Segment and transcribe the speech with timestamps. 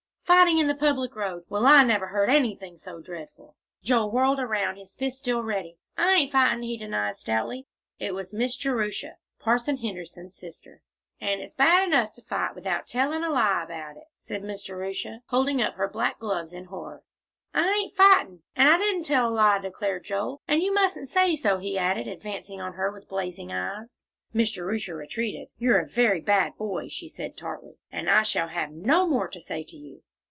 [0.41, 1.43] "Fighting in the public road!
[1.49, 5.77] Well, I never heard anything so dreadful!" Joel whirled around, his fists still ready.
[5.97, 7.67] "I ain't fighting," he denied stoutly.
[7.99, 10.81] It was Miss Jerusha, Parson Henderson's sister.
[11.19, 15.21] "And it's bad enough to fight, without telling a lie about it," said Miss Jerusha,
[15.27, 17.03] holding up her black gloves in horror.
[17.53, 18.41] "I ain't fighting.
[18.55, 20.41] And I didn't tell a lie," declared Joel.
[20.47, 24.01] "And you mustn't say so," he added, advancing on her with blazing eyes.
[24.33, 25.49] Miss Jerusha retreated.
[25.59, 29.39] "You're a very bad boy," she said tartly, "and I shall have no more to
[29.39, 30.01] say to you."